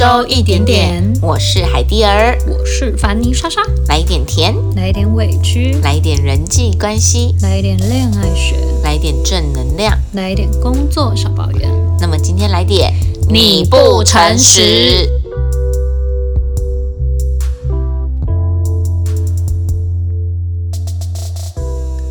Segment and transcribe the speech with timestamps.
[0.00, 11.68] 周一点点，我是海蒂儿，我是凡妮莎莎，来一点甜，来一点委屈，来一点人际关系，来一点恋爱学，来一点正能量，来一点工作小抱怨。
[11.98, 12.94] 那么今天来点
[13.28, 15.06] 你不诚实。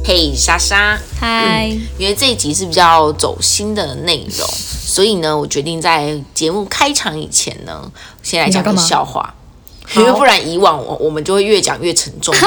[0.03, 4.47] 嘿，莎莎，嗨，因为这一集是比较走心的内容，
[4.89, 7.89] 所以呢，我决定在节目开场以前呢，
[8.23, 9.31] 先来讲个笑话，
[9.95, 12.33] 因为不然以往我我们就会越讲越沉重。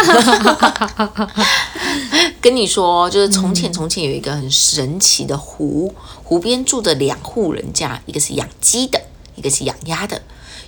[2.42, 9.00] 跟你说，就是从前从前有一个很神奇的湖，湖边住着两户人家，一个是养鸡的，
[9.36, 10.20] 一个是养鸭的。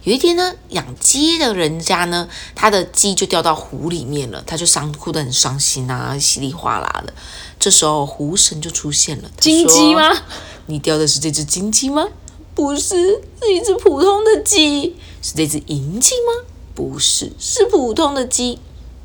[0.04, 7.14] 有一天呢，养鸡的人家呢，他的鸡就掉到湖里面了，他就伤哭得很伤心啊，稀里哗啦的。
[7.58, 10.10] 这时候湖神就出现了，金鸡吗？
[10.66, 12.06] 你掉的是这只金鸡吗？
[12.54, 14.94] 不是，是一只普通的鸡。
[15.22, 16.46] 是这只银鸡吗？
[16.74, 18.58] 不是，是普通的鸡。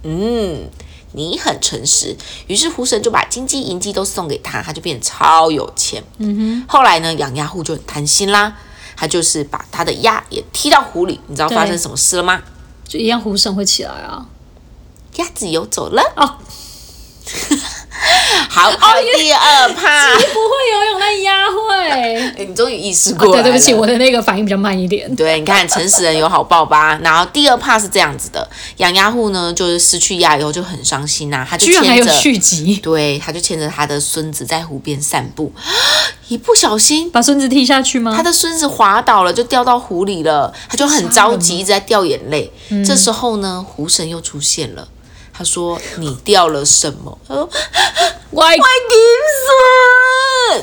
[0.03, 0.69] 嗯，
[1.13, 2.17] 你很诚实。
[2.47, 6.03] 于是湖神就把金鸡、银鸡都送给他，他就变得超有钱。
[6.17, 6.65] 嗯哼。
[6.67, 8.57] 后来呢，养鸭户就很贪心啦。
[8.99, 12.41] 他就是把他的鸭也踢到湖里，你知道发生什么事了吗？
[12.85, 14.25] 就一样，湖神会起来啊，
[15.15, 16.35] 鸭子游走了哦。
[18.49, 18.69] 好，
[19.15, 21.18] 第二趴，鸡不会游泳，但鸭会。
[21.18, 21.18] 你
[22.59, 23.41] 终于意识过了。
[23.41, 25.13] 对，对不起，我的那个反应比较慢一点。
[25.15, 26.99] 对，你看，诚实人有好报吧？
[27.01, 28.45] 然后第二怕是这样子的，
[28.77, 35.51] 养鸭户呢，就是失去鸭以后就很伤心呐，他就牵着续集， 对，他就牵着他的孙子在湖边散步，
[36.27, 38.13] 一不小心把孙子踢下去吗？
[38.13, 42.51] 他的孙子滑倒了，就掉到湖里了，他就很着急，一直在掉眼泪。
[42.85, 44.87] 这时候呢，湖神又出现了。
[45.39, 47.49] 他说：“你掉了什么？” 他说
[48.31, 48.67] ：“Why give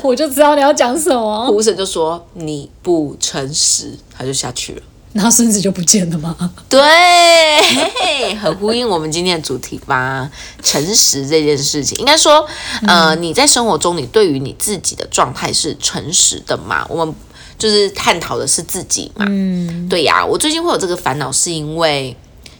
[0.03, 1.47] 我就知道你要讲什么。
[1.47, 4.81] 胡神就说：“你不诚实。”他就下去了，
[5.13, 6.53] 然后孙子就不见了吗？
[6.69, 10.29] 对，很呼应我们今天的主题吧。
[10.61, 12.47] 诚实这件事情，应该说，
[12.87, 16.85] 呃，你在生活中，你对于你自己的状态是诚实的吗？
[16.87, 17.15] 我们
[17.57, 19.25] 就是探讨的是自己嘛。
[19.27, 20.23] 嗯，对呀。
[20.23, 22.15] 我最近会有这个烦恼，是因为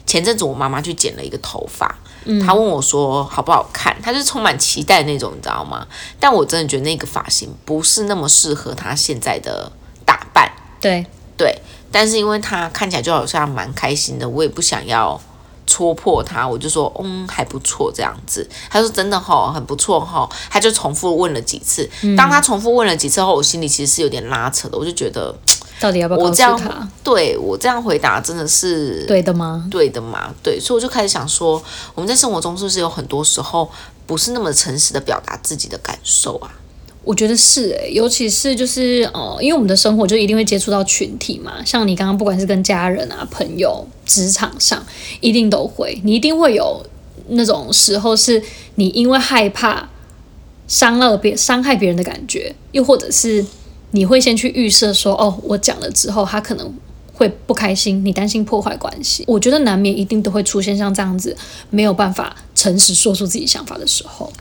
[0.05, 1.99] 前阵子我妈妈去剪了一个头发。
[2.45, 5.85] 他问我说好不好看，他是充满期待那种，你知道吗？
[6.19, 9.71] 但我真的觉得那个发型不是那么适合他现在的
[10.05, 10.51] 打扮。
[10.79, 11.05] 对
[11.37, 11.61] 对，
[11.91, 15.19] 但是因为他看起来就好像蛮开心的，我也不想要
[15.65, 18.47] 戳破他，我就说嗯还不错这样子。
[18.69, 21.89] 他说真的哈很不错哈，他就重复问了几次。
[22.15, 25.35] 当他重复问了几次后，我心里其实是有点拉扯的，我就觉得。
[25.79, 26.89] 到底要不要告诉他？
[27.03, 29.67] 对我这样回答真的是对的吗？
[29.69, 31.61] 对的嘛，对，所以我就开始想说，
[31.93, 33.69] 我们在生活中是不是有很多时候
[34.05, 36.49] 不是那么诚实的表达自己的感受啊？
[37.03, 44.85] 我觉得是诶，尤其是就是哦，因为我们的生活就一定会接触到群体嘛，像你刚刚不管是跟家人啊、朋友、职场上，
[45.21, 46.85] 一定都会，你一定会有
[47.29, 48.43] 那种时候，是
[48.75, 49.87] 你因为害怕
[50.67, 53.45] 伤了别伤害别人的感觉，又或者是。
[53.91, 56.73] 你会先去预设说，哦，我讲了之后，他可能
[57.13, 59.23] 会不开心，你担心破坏关系。
[59.27, 61.35] 我觉得难免一定都会出现像这样子
[61.69, 64.31] 没有办法诚实说出自己想法的时候。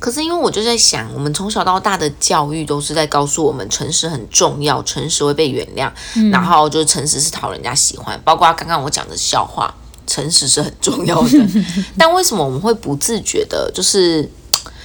[0.00, 5.90] 可是因为我就在想，我们从小到大的教育都是在告诉我们，诚实很重要，诚实会被原谅，
[6.30, 8.20] 然后就诚实是讨人家喜欢。
[8.24, 9.72] 包括刚刚我讲的笑话，
[10.06, 11.46] 诚实是很重要的。
[11.96, 14.28] 但为什么我们会不自觉的，就是？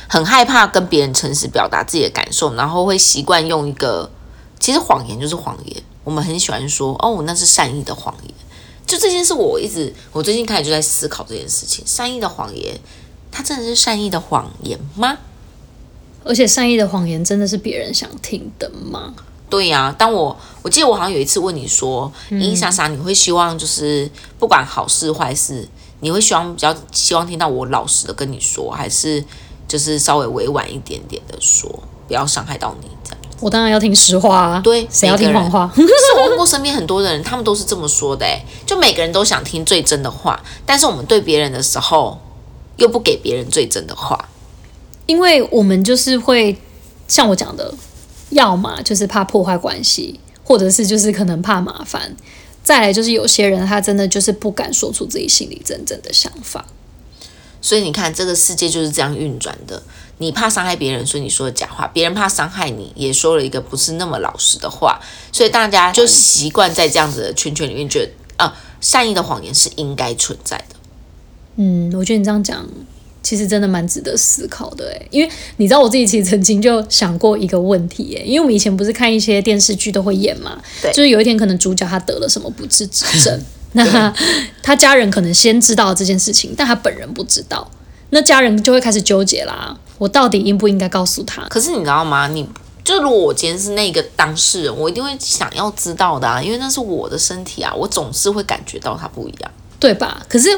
[0.08, 4.10] 很害怕跟别人诚实表达自己的感受，然后会习惯用一个，
[4.60, 5.84] 其实谎言就是谎言。
[6.04, 8.32] 我们很喜欢说，哦，那是善意的谎言。
[8.86, 12.80] 就这件事，我一直，我最近开始就在思考这件事情：善意的谎言，
[13.32, 15.18] 它真的是善意的谎言吗？
[16.24, 19.16] 而且，善意的谎言真的是别人想听的吗？
[19.50, 19.94] 对呀。
[19.98, 25.68] 当我，我记得我好像有一次问你说，伊莎莎，你会希望就是不管好事坏事，
[26.02, 29.26] 你会希望比较希望听到我老实的跟你说，还是？
[29.76, 31.70] 就是稍微委婉一点点的说，
[32.08, 33.20] 不要伤害到你这样。
[33.42, 35.70] 我当然要听实话啊，对，谁要听谎话？
[35.76, 35.84] 是
[36.18, 38.26] 我问过身边很多的人，他们都是这么说的。
[38.26, 42.18] 哎，就每个人都想听最真的话，但是我们对别人的时候，
[42.78, 44.30] 又不给别人最真的话，
[45.08, 46.58] 因为我们就是会
[47.10, 47.74] 像我讲的，
[48.30, 52.16] 要么就是怕破坏关系，或者是就是可能怕麻烦，
[52.64, 56.64] 再来就是有些人他真的就是不敢说出自己心里真正的想法。
[57.66, 59.82] 所以你看，这个世界就是这样运转的。
[60.20, 65.00] 你怕伤害别人，所以你说的假话；别人怕伤害你，也说了一个不是那么老实的话。
[65.32, 70.76] 所以大家就习惯在这样子的圈圈里面，觉得啊，善意的谎言是应该存在的。
[71.56, 72.64] 嗯，我觉得你这样讲
[73.24, 83.42] 其实真的蛮值得思考的诶，因为你知道我自己其实曾经就想过一个问题诶，因为我们以前不是看一些电视剧都会演嘛，对就是有一天可能主角他得了什么不治之症，
[83.76, 84.14] 那
[84.64, 87.70] 他家人可能先知道这件事情，但他本人不知道，
[88.10, 91.44] 那家人就会开始纠结啦，我到底应不应该告诉他？
[91.50, 92.28] 可是你知道吗？
[92.28, 92.48] 你
[92.84, 99.52] 就如果我今天是那个当事人，我一定会想要知道的啊，因为那是我的身体啊，我总是会感觉到它不一样。
[99.78, 100.26] 对吧？
[100.30, 100.50] 可是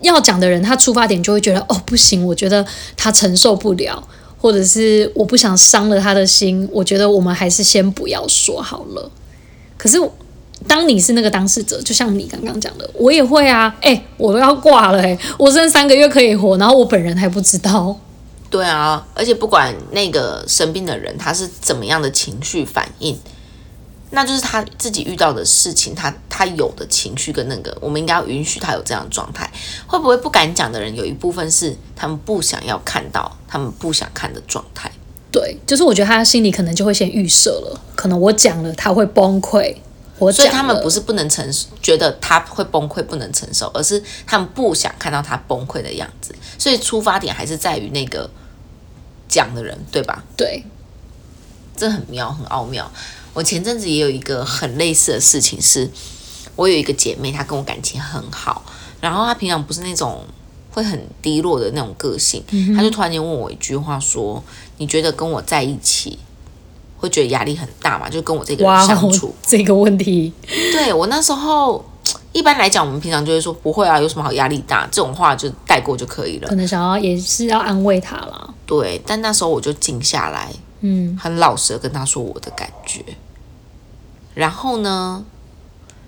[0.00, 2.64] 要讲的人，他出发点就会觉得哦，不行，我觉得
[2.96, 4.06] 他承受不了，
[4.38, 9.10] 或者是我不想伤了他的心，我觉得我们还是先不要说好了。
[9.78, 9.98] 可是
[10.68, 17.96] 当你是那个当事者，就像你刚刚讲的，我也会啊，哎、我都要挂了、哎，我剩三个月可以活，然后我本人还不知道，
[18.50, 23.18] 对啊，而且不管那个生病的人他是怎么样的情绪反应，
[24.10, 29.50] 那就是他自己遇到的事情，他他有的情绪跟那个，我们应该要允许他有这样的状态。
[29.86, 34.90] 会不会不敢讲的人，有一部分是他们不想要看到，他们不想看的状态。
[35.30, 39.74] 对，就是我觉得他心里可能就会先预设了，可能我讲了他会崩溃，
[40.18, 46.34] 我所以他们不是不能承受，觉得他会崩溃不能承受，而是他们不想看到他崩溃的样子。
[46.58, 48.30] 所以出发点还是在于那个
[49.28, 50.22] 讲的人，对吧？
[50.36, 50.64] 对，
[51.76, 52.88] 这很妙，很奥妙。
[53.34, 55.90] 我前阵子也有一个很类似的事情是，
[56.54, 58.64] 我有一个姐妹，她跟我感情很好，
[59.00, 60.24] 然后她平常不是那种
[60.70, 62.44] 会很低落的那种个性，
[62.76, 64.44] 她就突然间问我一句话说
[64.76, 66.18] ：“你觉得跟我在一起
[67.02, 68.08] 会觉得压力很大嘛？
[68.08, 70.32] 就跟我这个人相处？”，这个问题，
[70.72, 71.84] 对我那时候。
[72.32, 74.88] 一般来讲，我们平常就会说不会啊，有什么好压力大？
[74.90, 76.54] 这种话就带过就可以了可。
[76.54, 78.48] 能想要也是要安慰他啦。
[78.64, 80.50] 对，但那时候我就静下来，
[80.80, 83.04] 嗯，很老实的跟他说我的感觉。
[84.34, 85.22] 然后呢，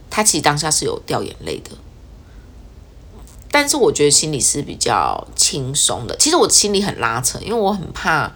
[0.09, 1.73] 他其实当下是有掉眼泪的，
[3.51, 6.17] 但是我觉得心里是比较轻松的。
[6.17, 8.33] 其实我心里很拉扯，因为我很怕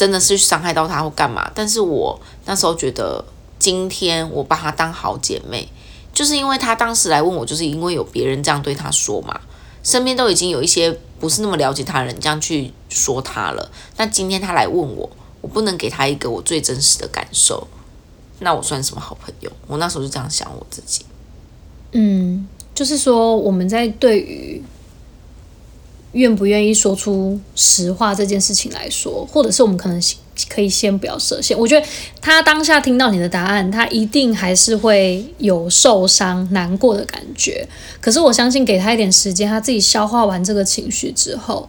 [0.00, 1.50] 真的是伤害到他或干嘛。
[1.54, 3.22] 但是我那时候觉得，
[3.58, 5.68] 今天我把她当好姐妹，
[6.14, 9.38] 就是因为她当时来问我，就是因为有别人这样对她说嘛，
[9.82, 13.70] 身边都已经有一些不是那么了解她的人这样去说她了。
[13.98, 15.10] 那今天她来问我，
[15.42, 17.68] 我不能给她一个我最真实的感受，
[18.38, 19.52] 那我算什么好朋友？
[19.66, 21.04] 我那时候就这样想我自己。
[21.92, 24.62] 嗯，就是说我们在对于
[26.12, 30.00] 愿不愿意说出实话这件事情来说，或者是我们可能
[30.48, 31.56] 可以先不要设限。
[31.58, 31.86] 我觉得
[32.20, 37.68] 他当下听到你的答案，他一定还是会有受伤、难过的感觉。
[38.00, 41.68] 可是我相信，给他一点时间，他自己消化完这个情绪之后，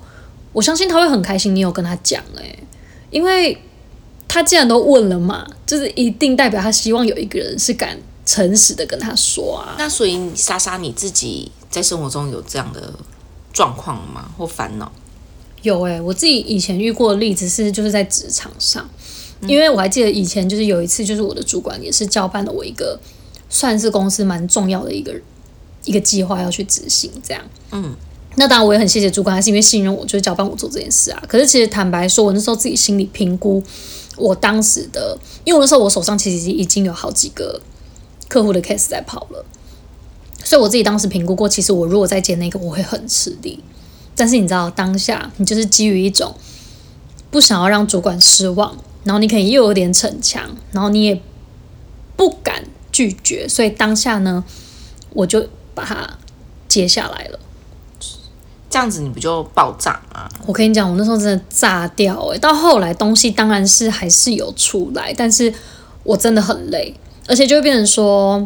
[0.54, 1.56] 我相信他会很开心。
[1.56, 2.58] 你有跟他讲诶、
[3.12, 3.58] 因为
[4.28, 9.76] 他既然都问了嘛，就是一定代表他希望有一个人是敢诚实的跟他说啊。
[9.78, 12.94] 那所以莎莎你自己在生活中有这样的
[13.54, 14.32] 状况吗？
[14.38, 14.92] 或烦恼？
[15.62, 18.90] 有诶、我自己以前遇过的例子是，就是在职场上，
[19.48, 23.00] 因为我还记得以前就是有一次，就是我的主管也是交办了我一个
[23.50, 25.14] 算是公司蛮重要的一个
[25.86, 27.44] 一个计划要去执行，这样。
[27.72, 27.96] 嗯，
[28.38, 31.24] 那当然我也很谢谢主管，还是因为信任我，就是交办我做这件事啊。
[31.28, 33.62] 可是其实坦白说，我那时候自己心里评估，
[34.18, 37.62] 我当时的，因为我那时候我手上其实已经有好几个
[38.28, 39.46] 客户的 case 在跑了，
[40.52, 43.64] 所以我自己当时评估过，其实我如果再接那个，我会很吃力。
[44.18, 46.36] 但是你知道，当下你就是基于一种
[47.30, 48.76] 不想要让主管失望，
[49.06, 50.44] 然后你可能又有点逞强，
[50.74, 51.22] 然后你也
[52.18, 54.44] 不敢拒绝，所以当下呢，
[55.14, 56.18] 我就把它
[56.68, 57.40] 接下来了。
[58.70, 60.28] 这样子你不就爆炸吗？
[60.46, 65.54] 我跟你讲，我那时候真的炸掉诶、到后来东西当然是还是有出来，但是
[66.04, 66.94] 我真的很累，
[67.30, 68.46] 而且就会变成说，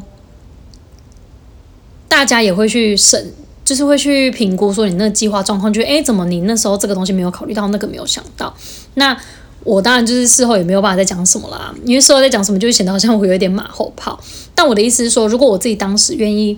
[2.08, 3.34] 大家也会去审，
[3.64, 8.56] 就是会去评估说你那个计划状况，就诶，怎么你那时候这个东西没有考虑到，那个没有想到，
[8.96, 9.18] 那。
[9.64, 14.20] 我当然就是事后也没有办法再讲什么啦，因为事后再讲什么就会显得好像我有一点马后炮。
[14.54, 16.56] 但我的意思是说，如果我自己当时愿意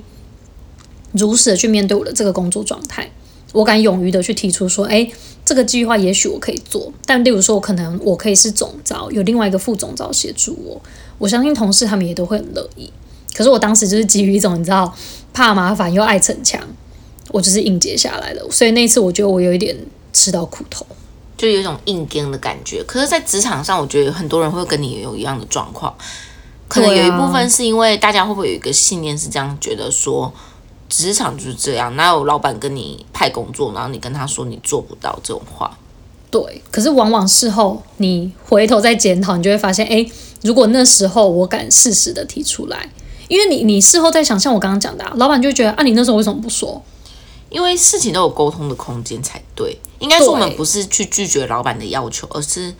[1.13, 3.09] 如实的去面对我的这个工作状态，
[3.53, 5.09] 我敢勇于的去提出说，哎，
[5.45, 10.81] 这个计划也许我可以做，但例如说，我可能我可以是总招，有另外一个副总招协助我，
[11.17, 12.91] 我相信同事他们也都会很乐意。
[13.33, 14.93] 可是我当时就是基于一种你知道
[15.37, 16.59] 怕麻烦又爱逞强，
[17.29, 18.43] 我就是硬接下来了。
[18.49, 19.77] 所以那一次我觉得我有一点
[20.11, 20.83] 吃到苦头。
[21.37, 22.83] 就有一种硬跟的感觉。
[22.85, 25.95] 可是，在职场上，我觉得很多人会跟你有一样的状况。
[26.67, 30.33] 可能有一部分是因为大家会不会有一个信念是这样觉得说，
[30.89, 35.77] 职场就是这样，哪有老板跟你派工作，然后你跟他说你做不到这种话？
[36.31, 40.03] 对，可是往往事后你回头再检讨，你就会发现，哎，
[40.41, 42.89] 如果那时候我敢适时的提出来，
[43.27, 46.81] 因为你你事后再想，像我刚刚讲的、啊，老板就会觉得啊，你那时候为什么不说？
[47.49, 49.79] 因为事情都有沟通的空间才对。
[49.99, 52.73] 应该说，我们不是去拒绝老板的要求，而是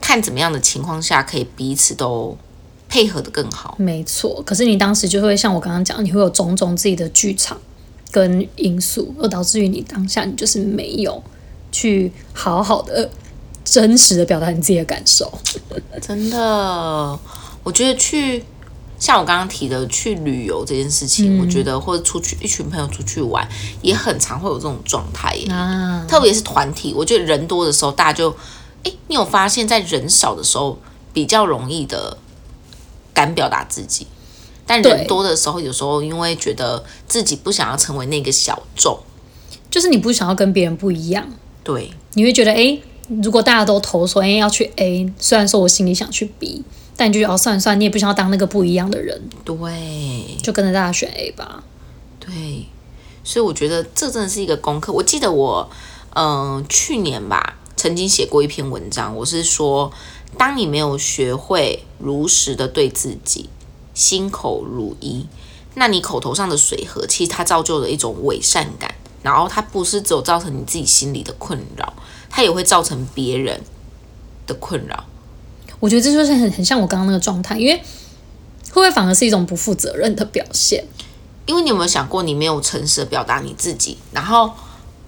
[0.00, 2.36] 看怎么样的情况下可以彼此都
[2.88, 3.76] 配合的更好。
[3.78, 7.56] 没错，可是你当时就会像我刚刚讲，你会有种种自己的剧场
[8.10, 11.22] 跟因素，而导致于你当下你就是没有
[11.70, 13.08] 去好好的、
[13.64, 15.32] 真实的表达你自己的感受。
[16.02, 17.18] 真的，
[17.62, 18.44] 我觉得去
[18.98, 23.46] 像我刚刚提的去旅游这件事情，我觉得或者出去一群朋友出去玩，
[23.82, 25.46] 也很常会有这种状态耶。
[25.52, 28.30] 啊，特别是团体，我觉得人多的时候，大家就，
[28.84, 30.78] 哎，你有发现，在人少的时候
[31.12, 32.16] 比较容易的
[33.12, 34.06] 敢表达自己，
[34.66, 38.98] 但人多的时候，有时候因为觉得自己不想要成为那个小众，
[39.70, 41.26] 就是你不想要跟别人不一样，
[41.62, 41.90] 对。
[42.14, 42.80] 你会觉得，诶，
[43.22, 46.62] 如果大家都投说，诶，要去 A，虽然说我心里想去 B，
[46.96, 51.62] 但你就觉得哦，算算，你也不想要当那个不一样的人，对就跟着大家选 A 吧。
[52.20, 52.66] 对，
[53.24, 54.92] 所以我觉得这真的是一个功课。
[54.92, 55.68] 我记得我，
[56.14, 59.92] 嗯、去年吧，曾经写过一篇文章，我是说，
[60.38, 63.50] 当你没有学会如实的对自己，
[63.92, 65.26] 心口如一，
[65.74, 71.92] 那你口头上的水和，其实它造就了一种伪善感，然后它不是只有造成你自己心里的困扰，
[72.30, 73.60] 它也会造成别人
[74.46, 75.04] 的困扰。
[75.80, 80.84] 我觉得这就是很很像我刚刚那个状态，因为会不会反而是一种不负责任的表现？
[81.46, 84.50] 因为你有没有想过，你没有诚实的表达你自己，然后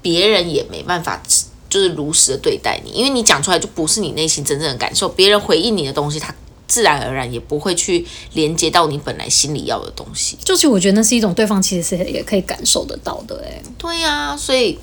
[0.02, 1.22] 别人也没办法
[1.70, 6.34] 就是如实的对待你，因为你讲出来就不是你内心真正的感受，别人回应你的东西，他
[6.68, 10.36] 自然而然也不会去连接到你本来心里要的东西。
[10.44, 14.78] 就其实我觉得那是一种对方其实是也可以感受得到的、诶，对呀、所以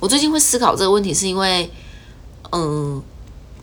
[0.00, 1.70] 我最近会思考这个问题，是因为，
[2.50, 3.00] 嗯，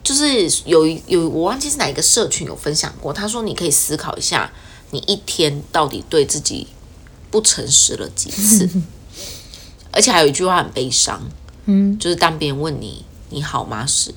[0.05, 4.51] 就是有一有我忘记是哪一个社群有分享过，他说你可以思考一下，
[4.91, 6.67] 你一天到底对自己
[7.31, 8.69] 不诚实了几次，
[9.91, 11.19] 而且还有一句话很悲伤，
[11.65, 14.13] 嗯，就是当别人问你你好吗时，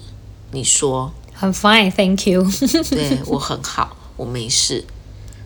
[0.52, 2.46] 你说很 fine，thank you，
[2.90, 4.84] 对我很好，我没事。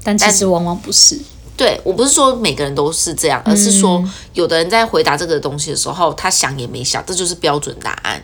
[0.02, 1.20] 但其实往往不是。
[1.56, 8.20] 对我不是说每个人都是这样，而是说有的人在回答这个东西的时候，他想也没想，这就是标准答案。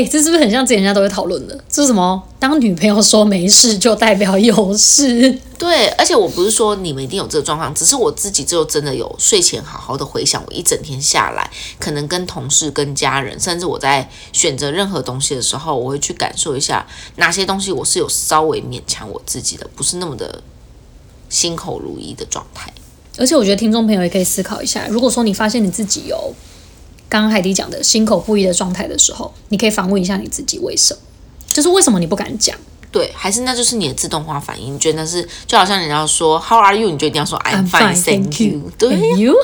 [0.00, 1.54] 哎、这是不是很像之前人家都会讨论的？
[1.68, 2.22] 这是什么？
[2.38, 5.38] 当女朋友说没事，就代表有事。
[5.58, 20.40] 对，而且我不是说你们一定有这个状况，只是我自己就真的有睡前好好的回想，我一整天下来，可能跟同事、跟家人，甚至我在选择任何东西的时候，我会去感受一下哪些东西我是有稍微勉强我自己的，不是那么的
[21.28, 22.72] 心口如一的状态。
[23.18, 26.34] 而且我觉得听众朋友也可以思考一下，如果说你发现你自己有
[27.10, 31.00] 刚刚海迪讲的心口不一的状态的时候，你可以反问一下你自己为什么，
[31.48, 32.56] 就是为什么你不敢讲
[32.92, 38.70] 对，还是那就是你的自动化反应，你觉得是就好像人家说 How are you，你就一定要说 I'm fine, thank you。
[38.76, 39.34] 对 you？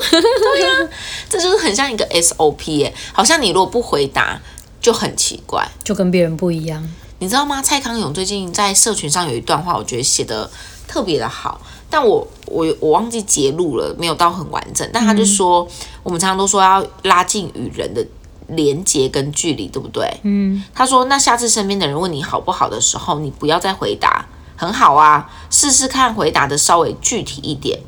[1.29, 4.41] 这就是很像一个 SOP 耶，好像你如果不回答
[4.81, 5.65] 就很奇怪。
[5.83, 6.85] 就跟别人不一样。
[7.19, 7.61] 你知道吗？
[7.61, 10.49] 蔡康永最近在社群上有一段话，我觉得写的
[10.85, 14.87] 特别的好，但我我我忘记截录了，没有到很完整。
[14.91, 15.65] 但他就说，
[16.07, 18.07] 我们常常都说要拉近与人的
[18.47, 20.09] 连接跟距离，对不对？
[20.23, 20.63] 嗯。
[20.73, 27.81] 他说，那下次身边的人问你好不好的时候，你不要再回答很好啊，试试看回答的稍微具体一点。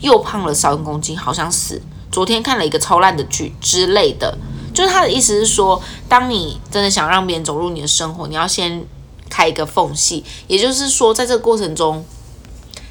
[0.00, 1.82] 又胖了三公斤，好想死。
[2.10, 4.38] 昨天看了一个超烂的剧之类的，
[4.72, 8.82] 就是他的意思是说，当你真的想让别人走入你的生活，你要先
[9.28, 10.24] 开一个缝隙。
[10.46, 12.02] 也就是说，在这个过程中，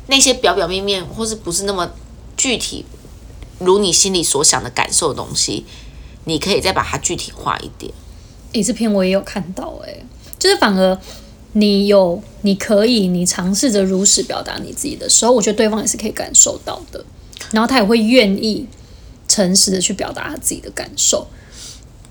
[0.06, 1.90] 那些表表面面或是不是那么
[2.36, 2.86] 具体，
[3.60, 5.66] 如你心里所想的感受的东西，
[6.26, 7.92] 你可以再把它具体化一点。
[8.54, 10.06] 诶，这篇我也有看到、诶，
[10.40, 10.98] 就是反而
[11.54, 17.04] 你有，你可以，你尝试着如实表达你自己的时候，我觉得对方也是可以感受到的，
[17.52, 18.68] 然后他也会愿意
[19.28, 21.28] 诚实的去表达他自己的感受。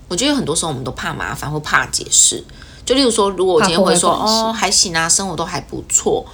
[0.07, 2.43] 我觉得很多时候我们都怕麻烦或怕解释。
[2.85, 6.25] 就例如说，如果我今天会说哦还行啊，生活都还不错，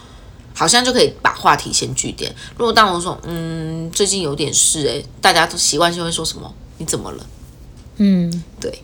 [0.53, 2.33] 好像就可以把话题先据点。
[2.57, 7.25] 如果当我说嗯最近有点事诶、大家都习惯性会说什么你怎么了？
[7.97, 8.81] 嗯，对。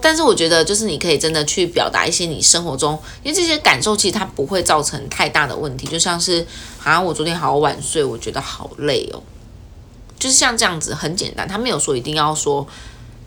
[0.00, 5.86] 但是我觉得，就是你可以真的去表达一些你生活中，因为这些感受其实它不会造成太大的问题。
[5.86, 6.44] 就像是
[6.82, 9.22] 啊，我昨天好晚睡，我觉得好累哦。
[10.18, 12.66] 就是像这样子，很简单，他没有说一定要说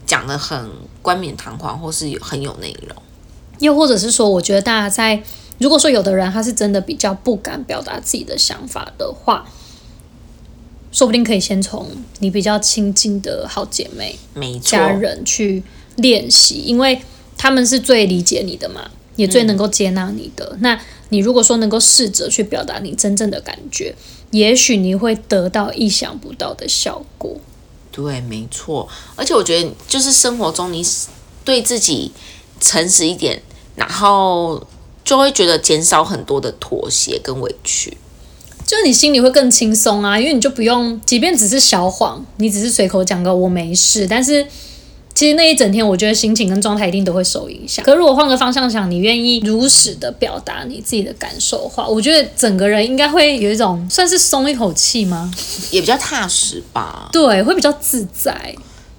[0.06, 0.70] 讲的很
[1.02, 2.96] 冠冕堂皇，或是有很有内容。
[3.60, 5.24] 又或者是说，我觉得大家在
[5.58, 9.48] 如果说有的人他是真的比较不敢表达自己的想法的话，
[10.92, 15.64] 说不定可以先从你比较亲近的好姐妹、没，家人去
[15.98, 17.02] 练习，因为
[17.38, 20.58] 他们是最理解你的嘛，也最能够接纳你的。
[20.62, 23.94] 那你如果说能够试着去表达你真正的感觉，
[24.32, 27.38] 也许你会得到意想不到的效果。
[27.92, 28.88] 对，没错。
[29.16, 30.86] 而且我觉得，就是生活中你
[31.44, 32.12] 对自己
[32.60, 33.42] 诚实一点，
[33.76, 34.62] 然后
[35.06, 37.98] 就会觉得减少很多的妥协跟委屈。
[38.66, 44.44] 就你心里会更轻松啊，因为你就不用，即便只是小谎，你只是随口讲个我没事，但是
[45.14, 47.86] 其实那一整天，我觉得心情跟状态一定都会受影响。
[47.86, 55.32] 可如果换个方向想，你愿意如实的表达你自己的感受的话，我觉得整个人应该会有一种算是松一口气吗？
[55.70, 57.10] 也比较踏实吧。
[57.14, 58.56] 对，会比较自在。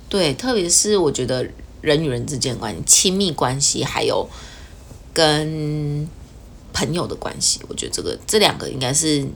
[0.08, 1.44] 对，特别是我觉得
[1.80, 4.26] 人与人之间的关系、亲密关系，还有
[5.16, 6.06] 跟
[6.74, 9.26] 朋友的关系，我觉得这个这两个应该是。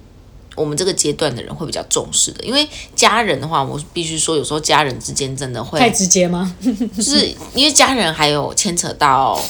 [0.56, 6.54] 我们这个阶段的人会比较重视的，因为家人的话，我必须说，有时候家人之间真的会太直接吗？
[6.94, 9.40] 就是因为家人还有牵扯到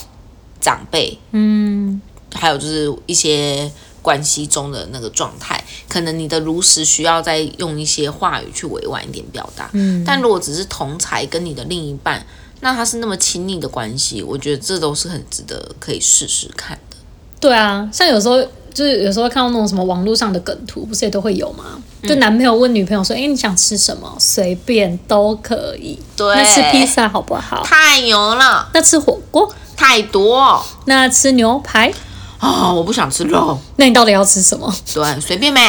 [0.60, 2.00] 长辈，嗯，
[2.34, 3.72] 还有就是一些
[4.02, 12.24] 关系中的那个状态，可能你的如实需要再用一些话语去委婉一点表达，嗯，但如果只是同才跟你的另一半，
[12.60, 16.96] 那他是那么亲密的关系，我觉得这都是很值得可以试试看的。
[17.40, 18.42] 对啊，像有时候。
[18.72, 21.64] 就是有时候看到那种什么网络上的梗图，不是也都会有吗？
[22.04, 24.16] 就男朋友问女朋友说：“哎，你想吃什么？
[24.20, 25.98] 随便都可以。
[26.16, 27.64] 对，那吃披萨好不好？
[27.64, 28.68] 太油了。
[28.72, 30.64] 那吃火锅太多。
[30.84, 31.92] 那吃牛排
[32.38, 33.58] 啊，我不想吃肉。
[33.74, 34.72] 那你到底要吃什么？
[34.94, 35.60] 对，随便呗。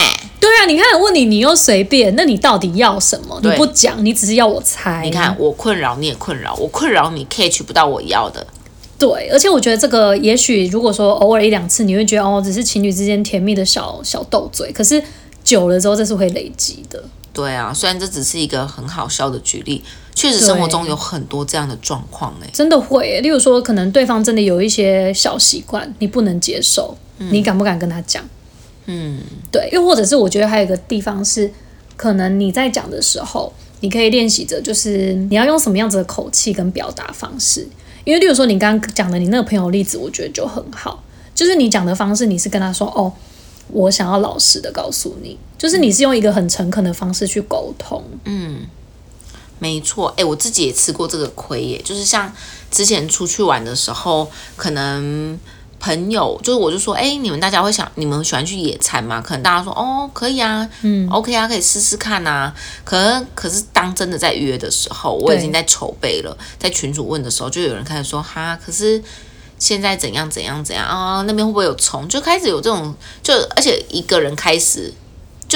[0.42, 3.40] 对啊，你看问你，你又随便，那你到底要什么？
[3.44, 5.02] 你不讲，你只是要我猜。
[5.06, 8.46] 你看我困扰，你也困扰，我困扰你，catch 不到我要的。
[8.98, 15.02] 对，而且我觉得这个，也许如果说偶尔一两次，你会觉得哦，只是情侣之间甜蜜的小小斗嘴，可是
[15.44, 17.04] 久了之后，这是会累积的。
[17.32, 19.84] 对啊，虽然这只是一个很好笑的举例，
[20.16, 23.22] 确实生活中有很多这样的状况哎，真的会。
[23.22, 28.28] 例如说，可能对方真的有一些小习惯你不能接受，你敢不敢跟他讲？
[28.86, 29.20] 嗯，
[29.52, 29.70] 对。
[29.72, 31.52] 又或者是我觉得还有一个地方是，
[31.96, 37.68] 可能你在讲的时候，你可以练习着，就是你要用什么样子的口气跟表达方式。
[38.04, 41.04] 因为，例如说你刚刚讲的你那个朋友例子，我觉得就很好。
[41.36, 43.14] 就是你讲的方式，你是跟他说：“哦，
[43.70, 48.62] 我想要老实的告诉你，就是你是用一个很诚恳的方式去沟通。”嗯，
[49.60, 50.14] 没错。
[50.18, 52.34] 哎，我自己也吃过这个亏耶，就是像
[52.72, 55.40] 之前出去玩的时候，可能。
[55.82, 59.20] 朋友就是，我就说，哎，你们大家会想，你们喜欢去野餐吗？
[59.20, 62.54] 可能大家说，哦，可以啊，嗯，OK 啊，可以试试看呐。
[62.84, 69.04] 可能可是当真的在约的时候，我已经在筹备了，在群主问的时候，就有人开始说，哈，可是
[69.58, 71.24] 现在怎样怎样怎样啊？
[71.26, 72.08] 那边会不会有虫？
[72.08, 74.94] 就开始有这种，就而且一个人开始。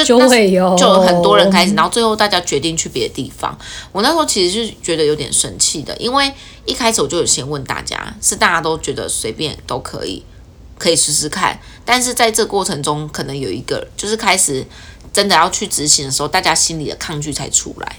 [0.03, 3.58] 就会有，就很多人开始，然后最后大家决定去别的地方。
[3.91, 6.34] 我那时候其实是觉得有点生气的，因为
[6.65, 10.23] 一开始我就有先问大家，是大家都觉得随便都可以，
[10.77, 11.60] 可以试试看。
[11.86, 14.65] 但是在这过程中，可能有一个就是开始
[15.13, 17.95] 真的要去执行的时候，大家心里的抗拒才出来。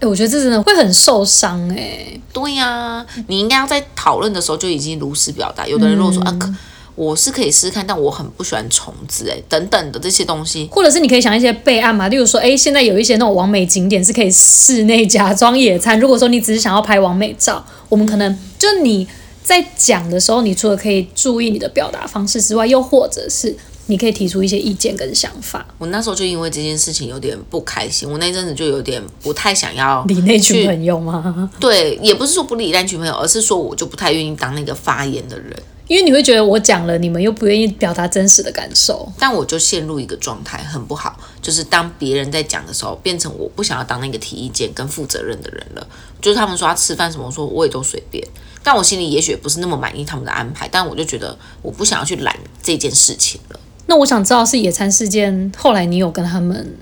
[0.00, 2.20] 哎，我觉得这真的会很受伤哎。
[2.32, 5.66] 对呀，你应该要在讨论的时候就已经如实表达。
[5.66, 6.52] 有的人如果说啊可。
[6.98, 16.00] 我是可以试试看，但我很不喜欢虫子，哎，等等的这些东西，或者是你可以想一些备案嘛，例如说，哎，现在有一些那种完美景点是可以室内假装野餐。
[16.00, 19.06] 如果说你只是想要拍完美照，我们可能就你
[19.44, 23.56] 在讲的时候，你除了可以注意你的表达方式之外，又或者是
[23.86, 25.64] 你可以提出一些意见跟想法。
[25.78, 31.48] 我那时候就因为这件事情有点不开心，我那阵子就有点不太想要理那群朋友吗？
[31.60, 35.56] 对，也不是说不理那群朋友，而是说我就不太愿意当那个发言的人。
[35.88, 41.18] 因为你会觉得我讲了，你们又不愿意表达真实的感受，但我就陷入一个状态，很不好。
[41.40, 45.86] 就是当别人在讲的时候，变成我不想要当那个提意见跟负责任的人了。
[46.20, 48.22] 就是他们说要吃饭什么，我说我也都随便。
[48.62, 53.58] 但我心里也许不是那么满意他们的安排，但我就觉得我不想要去揽这件事情了。
[53.86, 56.76] 那我想知道是野餐事件，后来你有跟他们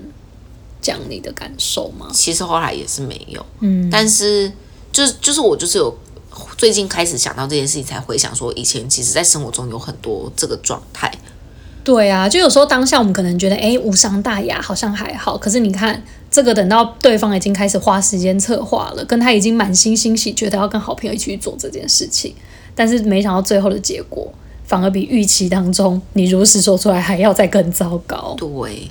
[0.81, 2.07] 讲你的感受吗？
[2.13, 4.51] 其实后来也是没有，嗯，但是
[4.91, 5.97] 就是就是我就是有。
[6.57, 11.11] 最近开始想到这件事情，才回想说以前其实，在生活中有很多这个状态。
[11.83, 15.37] 对啊，就有时候当下我们可能觉得，哎，无伤大雅，好像还好。
[15.37, 22.35] 可是你看，这个等到对方已经开始花时间策划了，跟他已经满心欣喜，觉得要跟好朋友一起去做这件事情，
[22.75, 24.27] 但是没想到最后的结果，
[24.65, 28.35] 反而比预期当中你如实说出来还要再更糟糕。
[28.37, 28.89] 对，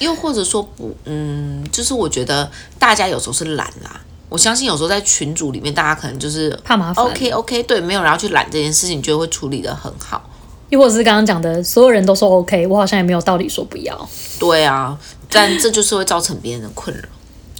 [0.00, 4.02] 又或者说不，嗯，就是我觉得大家有时候是懒啦。
[4.32, 7.04] 我相信有时候在群组里面，大家可能就是怕麻烦。
[7.04, 10.30] OK OK，对，没有人要去揽这件事情，觉得会处理的很好。
[10.70, 14.08] 又或者是刚刚讲的，所有人都说 OK，我好像也没有道理说不要。
[14.38, 14.98] 对啊，
[15.30, 17.02] 但这就是会造成别人的困扰。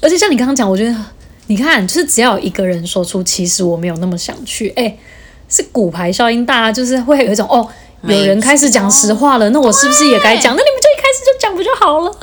[0.01, 0.97] 而且像你刚刚讲，我觉得
[1.49, 4.97] 你看，就是只要有一个人说出，其实我没有那么想去，哎，
[5.51, 7.69] 是骨牌效应，大家就是会有一种哦，
[8.03, 10.57] 有人开始讲实话了，那我是不是也该讲？
[10.57, 12.17] 那你们就一开始就讲不就好了？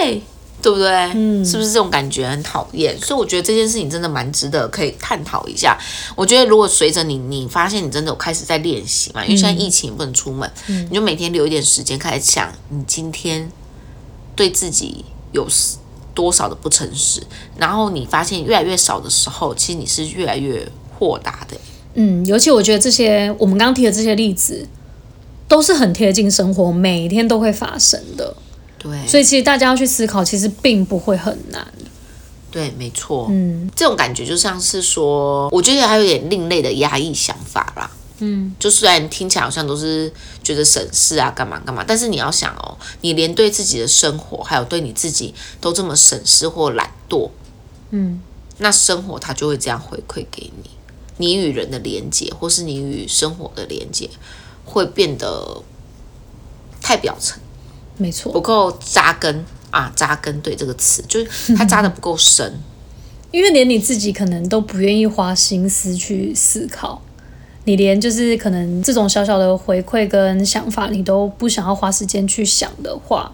[0.00, 0.22] 对。
[0.66, 0.88] 对不对？
[1.14, 3.00] 嗯，是不是这种感觉很讨厌？
[3.00, 5.78] 所以我觉得这件事情真的蛮值得可以探讨一下。
[6.16, 13.48] 我觉得如果随着你，你发现你真的有开始在练习嘛，因为现在疫情不能出门，你就每天留一点时间开始想，你今天
[14.34, 15.46] 对自己有
[16.12, 17.22] 多少的不诚实，
[17.56, 21.56] 然后你发现越来越少的时候，其实你是越来越豁达的。
[21.94, 24.66] 嗯，尤其我觉得这些我们刚提的这些例子，
[25.46, 28.34] 都是很贴近生活，每天都会发生的。
[28.86, 31.66] 对，所以其实大家要去思考，其实并不会很难。
[32.50, 33.26] 对，没错。
[33.30, 37.90] 嗯，这种感觉就像是说，我觉得还有点另类的压抑想法啦。
[38.18, 40.10] 嗯，就虽然听起来好像都是
[40.42, 47.28] 觉得省事啊，干嘛干嘛，但是你要想哦，你连对自己的生活，还有对你自己都这么省事或懒惰，
[47.90, 48.22] 嗯，
[48.56, 50.70] 那生活它就会这样回馈给你，
[51.18, 54.08] 你与人的连接，或是你与生活的连接，
[54.64, 55.62] 会变得
[56.80, 57.38] 太表层。
[57.98, 62.58] 没错，不够扎根啊，扎根对这个词，就是它扎的不够深，
[63.32, 67.02] 因为连你自己可能都不愿意花心思去思考，
[67.64, 73.32] 你连就是可能这种小小的回馈跟想法，你都不想要花时间去想的话，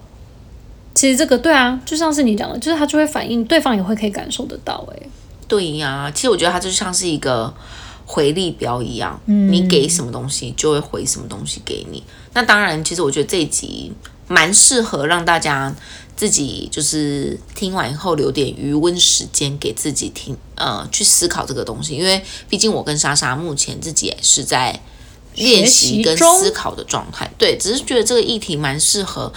[0.95, 5.09] 其实这个对啊，就像是你讲的，就是它就会反映对方也会可以感受得到，诶。
[5.47, 7.53] 对呀，其实我觉得它就像是一个
[8.05, 12.03] 回力标一样，嗯，你给什么东西就会回什么东西给你。
[12.33, 13.91] 那当然，其实我觉得这一集。
[14.27, 15.73] 蛮适合让大家
[16.15, 21.95] 自己就是听完以后留点余温时间给自己听，呃，去思考这个东西。
[21.95, 24.79] 因为毕竟我跟莎莎目前自己也是在
[25.35, 29.33] 练习跟思考的状态，对，只是觉得这个议题蛮适合，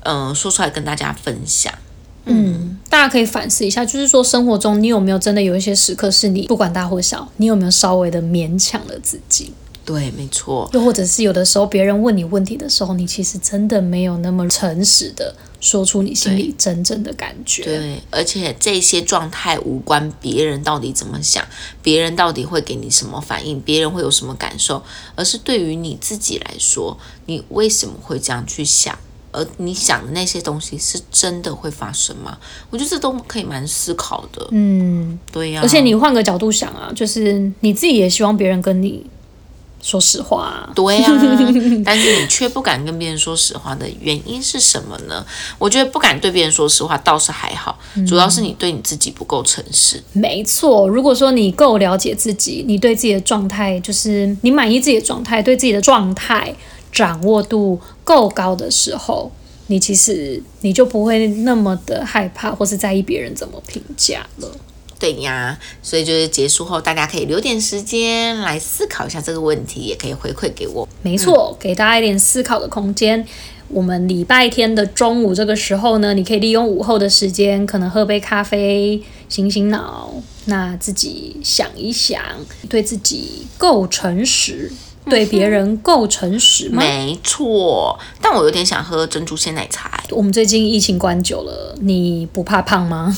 [0.00, 1.72] 嗯，说出来跟大家分享。
[2.24, 9.52] 嗯，大家可以反思一下，就是说生活中你有没有真的有一些时刻是你不管大或小，你有没有稍微的勉强了自己？
[9.84, 10.70] 对，没错。
[10.72, 17.64] 又或者是有的时候别人问你问题的时候，你其实真的没有那么诚实的说出你心里真正的感觉。
[17.64, 21.44] 对，而且这些状态无关别人到底怎么想，
[21.82, 24.82] 别人到底会给你什么反应，别人会有什么感受，
[25.16, 28.96] 而是对于你自己来说，你为什么会这样去想？
[29.32, 32.38] 而你想的那些东西是真的会发生吗？
[32.70, 34.46] 我觉得这都可以蛮思考的。
[34.50, 35.60] 嗯，对呀。
[35.62, 39.04] 而且你换个角度想啊，就是你自己也希望别人跟你。
[39.82, 41.08] 说实话，对呀，
[41.84, 45.26] 但是你却不敢跟别人说实话的原因是什么呢？
[45.58, 50.00] 我觉得不敢对别人说实话倒是还好，主要是你对你自己不够诚实。
[50.12, 56.54] 没错，如果说你够了解自己，你对自己的状态就是你满意自己的状态，对自己的状态
[56.92, 59.32] 掌握度够高的时候，
[59.66, 64.48] 你其实你就不会那么的害怕或是在意别人怎么评价了。
[65.02, 70.88] 对呀，所以就是结束后，大家可以留点时间来思考一下这个问题，也可以回馈给我。
[71.02, 73.26] 没错，给大家一点思考的空间。
[73.66, 82.22] 我们礼拜天的中午这个时候呢，你可以利用午后的时间，可能喝杯咖啡，醒醒脑，那自己想一想，
[82.68, 84.70] 对自己够诚实，
[85.06, 86.80] 对别人够诚实吗？
[86.80, 90.00] 没错，但我有点想喝珍珠鲜奶茶。
[90.10, 93.16] 我们最近疫情关久了，你不怕胖吗？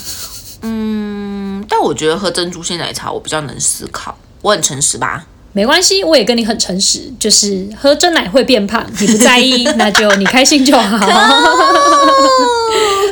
[0.64, 5.26] 嗯，但我觉得喝珍珠鲜奶茶我比较能思考，我很诚实吧？
[5.56, 10.98] 没关系，我也跟你很诚实，就是喝真奶会变胖，你不在意，那就你开心就好。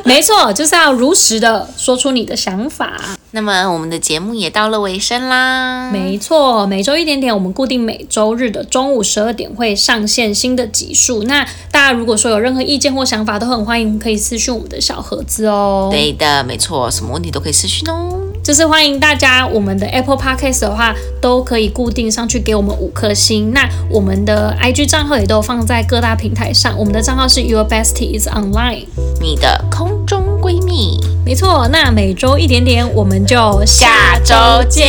[0.05, 3.01] 没错，就是要如实的说出你的想法。
[3.31, 5.89] 那么我们的节目也到了尾声啦。
[5.93, 11.23] 没错，每周一点点，我们固定每周日的中午十二点会上线新的集数。
[11.23, 15.89] 那大家如果说有任何意见或想法，都很欢迎可以私讯我们的小盒子哦。
[15.93, 18.19] 对的，没错，什么问题都可以私讯哦。
[18.43, 23.53] 就是欢迎大家，我们的 Apple Podcast 的话，都可以固定上去给我们五颗星。
[23.53, 28.87] 那我们的 IG 账号也都放在各大平台上，我们的账号是 Your Bestie is Online，
[29.21, 30.99] 你的空中闺蜜。
[31.25, 34.35] 没错，那每周一点点，我们就下周
[34.69, 34.87] 见，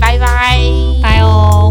[0.00, 0.58] 拜拜，
[1.00, 1.70] 拜哦。